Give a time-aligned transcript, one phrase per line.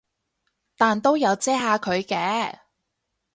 [0.77, 2.59] 但都有遮下佢嘅